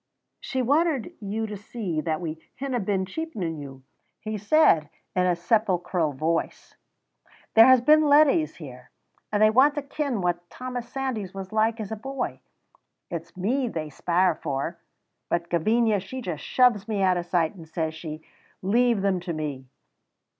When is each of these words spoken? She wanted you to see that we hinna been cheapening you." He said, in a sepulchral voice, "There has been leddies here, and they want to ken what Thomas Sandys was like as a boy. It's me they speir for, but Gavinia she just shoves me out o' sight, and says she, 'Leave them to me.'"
She 0.39 0.63
wanted 0.63 1.13
you 1.19 1.45
to 1.45 1.55
see 1.55 2.01
that 2.01 2.19
we 2.19 2.39
hinna 2.59 2.79
been 2.79 3.05
cheapening 3.05 3.59
you." 3.59 3.83
He 4.21 4.35
said, 4.35 4.89
in 5.15 5.27
a 5.27 5.35
sepulchral 5.35 6.13
voice, 6.13 6.75
"There 7.53 7.67
has 7.67 7.81
been 7.81 8.09
leddies 8.09 8.55
here, 8.55 8.89
and 9.31 9.43
they 9.43 9.51
want 9.51 9.75
to 9.75 9.83
ken 9.83 10.21
what 10.21 10.49
Thomas 10.49 10.89
Sandys 10.89 11.35
was 11.35 11.53
like 11.53 11.79
as 11.79 11.91
a 11.91 11.95
boy. 11.95 12.39
It's 13.11 13.37
me 13.37 13.67
they 13.67 13.91
speir 13.91 14.33
for, 14.41 14.79
but 15.29 15.51
Gavinia 15.51 15.99
she 15.99 16.19
just 16.19 16.43
shoves 16.43 16.87
me 16.87 17.03
out 17.03 17.17
o' 17.17 17.21
sight, 17.21 17.53
and 17.53 17.69
says 17.69 17.93
she, 17.93 18.25
'Leave 18.63 19.03
them 19.03 19.19
to 19.19 19.33
me.'" 19.33 19.67